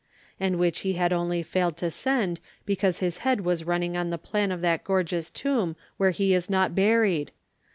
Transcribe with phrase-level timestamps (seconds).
[0.39, 4.17] and which he had only failed to send because his head was running on the
[4.17, 7.29] plan of that gorgeous tomb where he is not buried!